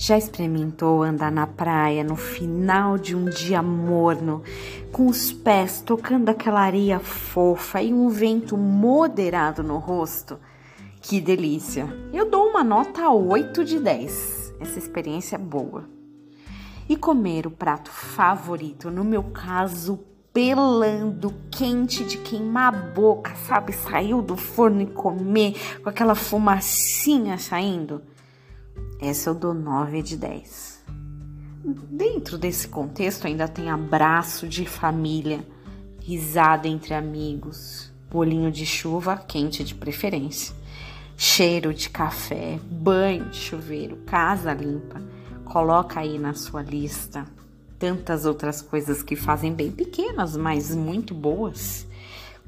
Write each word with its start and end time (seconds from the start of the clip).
Já 0.00 0.16
experimentou 0.16 1.02
andar 1.02 1.32
na 1.32 1.44
praia 1.44 2.04
no 2.04 2.14
final 2.14 2.96
de 2.96 3.16
um 3.16 3.24
dia 3.24 3.60
morno, 3.60 4.44
com 4.92 5.08
os 5.08 5.32
pés 5.32 5.82
tocando 5.84 6.28
aquela 6.28 6.60
areia 6.60 7.00
fofa 7.00 7.82
e 7.82 7.92
um 7.92 8.08
vento 8.08 8.56
moderado 8.56 9.60
no 9.60 9.76
rosto? 9.76 10.38
Que 11.02 11.20
delícia! 11.20 11.88
Eu 12.12 12.30
dou 12.30 12.46
uma 12.46 12.62
nota 12.62 13.10
8 13.10 13.64
de 13.64 13.80
10. 13.80 14.54
Essa 14.60 14.78
experiência 14.78 15.34
é 15.34 15.38
boa. 15.38 15.88
E 16.88 16.96
comer 16.96 17.48
o 17.48 17.50
prato 17.50 17.90
favorito, 17.90 18.92
no 18.92 19.02
meu 19.02 19.24
caso, 19.24 19.98
pelando, 20.32 21.34
quente 21.50 22.04
de 22.04 22.18
queimar 22.18 22.72
a 22.72 22.78
boca, 22.92 23.34
sabe? 23.34 23.72
Saiu 23.72 24.22
do 24.22 24.36
forno 24.36 24.80
e 24.80 24.86
comer 24.86 25.56
com 25.82 25.90
aquela 25.90 26.14
fumacinha 26.14 27.36
saindo. 27.36 28.00
Essa 29.00 29.30
eu 29.30 29.34
dou 29.34 29.54
9 29.54 30.02
de 30.02 30.16
10. 30.16 30.84
Dentro 31.90 32.38
desse 32.38 32.68
contexto 32.68 33.26
ainda 33.26 33.46
tem 33.46 33.70
abraço 33.70 34.48
de 34.48 34.66
família, 34.66 35.46
risada 36.00 36.66
entre 36.66 36.94
amigos, 36.94 37.92
bolinho 38.10 38.50
de 38.50 38.64
chuva 38.64 39.16
quente 39.16 39.62
de 39.62 39.74
preferência, 39.74 40.54
cheiro 41.16 41.74
de 41.74 41.90
café, 41.90 42.58
banho 42.70 43.26
de 43.26 43.36
chuveiro, 43.36 43.96
casa 44.06 44.52
limpa. 44.52 45.02
Coloca 45.44 46.00
aí 46.00 46.18
na 46.18 46.34
sua 46.34 46.62
lista 46.62 47.26
tantas 47.78 48.24
outras 48.24 48.60
coisas 48.60 49.02
que 49.02 49.14
fazem 49.14 49.52
bem 49.52 49.70
pequenas, 49.70 50.36
mas 50.36 50.74
muito 50.74 51.14
boas. 51.14 51.86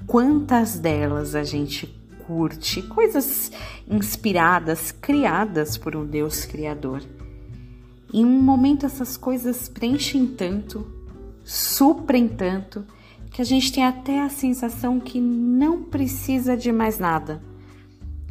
Quantas 0.06 0.78
delas 0.78 1.34
a 1.34 1.44
gente 1.44 1.86
curte, 2.30 2.80
coisas 2.82 3.50
inspiradas, 3.88 4.92
criadas 4.92 5.76
por 5.76 5.96
um 5.96 6.06
Deus 6.06 6.44
criador. 6.44 7.02
Em 8.14 8.24
um 8.24 8.40
momento 8.40 8.86
essas 8.86 9.16
coisas 9.16 9.68
preenchem 9.68 10.28
tanto, 10.28 10.86
suprem 11.42 12.28
tanto, 12.28 12.86
que 13.32 13.42
a 13.42 13.44
gente 13.44 13.72
tem 13.72 13.84
até 13.84 14.22
a 14.22 14.28
sensação 14.28 15.00
que 15.00 15.20
não 15.20 15.82
precisa 15.82 16.56
de 16.56 16.70
mais 16.70 17.00
nada. 17.00 17.42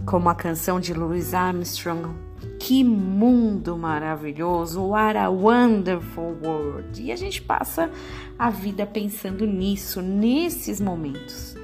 Como 0.06 0.30
a 0.30 0.36
canção 0.36 0.80
de 0.80 0.94
Louis 0.94 1.34
Armstrong, 1.34 2.16
Que 2.58 2.86
mundo 2.86 3.78
maravilhoso, 3.78 4.82
what 4.82 5.18
a 5.18 5.30
wonderful 5.30 6.38
world. 6.42 7.02
E 7.02 7.12
a 7.12 7.18
gente 7.18 7.42
passa 7.42 7.92
a 8.38 8.50
vida 8.50 8.86
pensando 8.86 9.46
nisso, 9.46 10.02
nesses 10.02 10.80
momentos 10.80 11.58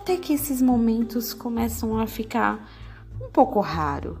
até 0.00 0.16
que 0.16 0.32
esses 0.32 0.62
momentos 0.62 1.34
começam 1.34 1.98
a 1.98 2.06
ficar 2.06 2.66
um 3.20 3.28
pouco 3.28 3.60
raro 3.60 4.18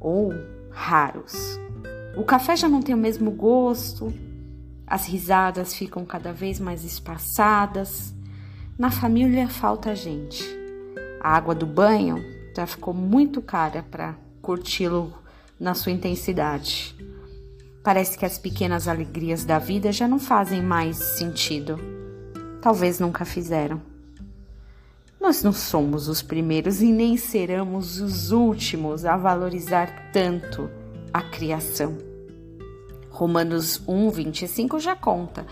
ou 0.00 0.32
raros. 0.72 1.58
O 2.16 2.24
café 2.24 2.56
já 2.56 2.68
não 2.68 2.82
tem 2.82 2.96
o 2.96 2.98
mesmo 2.98 3.30
gosto, 3.30 4.12
as 4.84 5.06
risadas 5.06 5.72
ficam 5.72 6.04
cada 6.04 6.32
vez 6.32 6.58
mais 6.58 6.84
espaçadas. 6.84 8.12
Na 8.76 8.90
família 8.90 9.48
falta 9.48 9.94
gente. 9.94 10.44
A 11.20 11.36
água 11.36 11.54
do 11.54 11.66
banho 11.66 12.16
já 12.56 12.66
ficou 12.66 12.92
muito 12.92 13.40
cara 13.40 13.84
para 13.88 14.16
curti-lo 14.42 15.12
na 15.60 15.74
sua 15.74 15.92
intensidade. 15.92 16.96
Parece 17.84 18.18
que 18.18 18.26
as 18.26 18.36
pequenas 18.36 18.88
alegrias 18.88 19.44
da 19.44 19.60
vida 19.60 19.92
já 19.92 20.08
não 20.08 20.18
fazem 20.18 20.60
mais 20.60 20.96
sentido. 20.96 21.78
Talvez 22.60 22.98
nunca 22.98 23.24
fizeram. 23.24 23.80
Nós 25.28 25.42
não 25.42 25.52
somos 25.52 26.08
os 26.08 26.22
primeiros 26.22 26.80
e 26.80 26.90
nem 26.90 27.18
seremos 27.18 28.00
os 28.00 28.32
últimos 28.32 29.04
a 29.04 29.14
valorizar 29.14 30.10
tanto 30.10 30.70
a 31.12 31.20
criação. 31.20 31.98
Romanos 33.10 33.78
1, 33.86 34.08
25 34.08 34.80
já 34.80 34.96
conta 34.96 35.46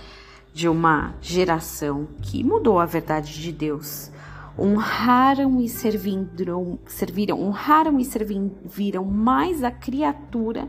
de 0.51 0.67
uma 0.67 1.15
geração 1.21 2.09
que 2.23 2.43
mudou 2.43 2.79
a 2.79 2.87
verdade 2.87 3.35
de 3.35 3.53
Deus. 3.53 4.11
Honraram 4.59 5.61
e 5.61 5.69
serviram, 5.69 6.79
serviram, 6.87 7.39
honraram 7.43 8.01
e 8.01 8.05
serviram 8.07 9.05
mais 9.05 9.63
a 9.63 9.71
criatura 9.71 10.67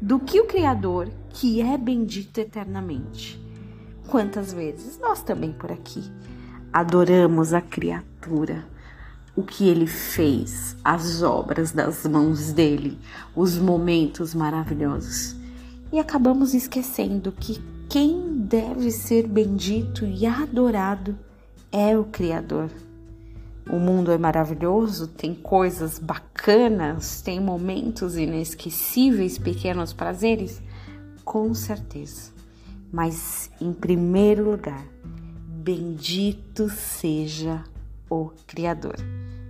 do 0.00 0.18
que 0.18 0.40
o 0.40 0.46
Criador, 0.46 1.10
que 1.28 1.60
é 1.60 1.76
bendito 1.76 2.38
eternamente. 2.38 3.38
Quantas 4.08 4.50
vezes 4.50 4.98
nós 4.98 5.22
também 5.22 5.52
por 5.52 5.70
aqui 5.70 6.02
adoramos 6.72 7.52
a 7.52 7.60
criatura, 7.60 8.64
o 9.34 9.42
que 9.42 9.68
ele 9.68 9.86
fez, 9.86 10.76
as 10.82 11.22
obras 11.22 11.72
das 11.72 12.06
mãos 12.06 12.52
dele, 12.52 12.98
os 13.34 13.58
momentos 13.58 14.34
maravilhosos. 14.34 15.36
E 15.92 15.98
acabamos 15.98 16.54
esquecendo 16.54 17.32
que 17.32 17.62
quem 17.88 18.38
deve 18.40 18.90
ser 18.90 19.26
bendito 19.26 20.04
e 20.04 20.26
adorado 20.26 21.16
é 21.70 21.96
o 21.96 22.04
Criador. 22.04 22.70
O 23.68 23.78
mundo 23.78 24.12
é 24.12 24.18
maravilhoso, 24.18 25.08
tem 25.08 25.34
coisas 25.34 25.98
bacanas, 25.98 27.20
tem 27.20 27.40
momentos 27.40 28.16
inesquecíveis, 28.16 29.38
pequenos 29.38 29.92
prazeres, 29.92 30.62
com 31.24 31.52
certeza. 31.52 32.30
Mas 32.92 33.50
em 33.60 33.72
primeiro 33.72 34.50
lugar, 34.50 34.84
Bendito 35.66 36.70
seja 36.70 37.64
o 38.08 38.30
Criador. 38.46 38.94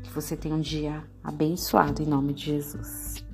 Que 0.03 0.09
você 0.09 0.35
tenha 0.35 0.55
um 0.55 0.63
dia 0.63 1.05
abençoado 1.23 2.03
em 2.03 2.07
nome 2.07 2.33
de 2.33 2.47
Jesus. 2.47 3.26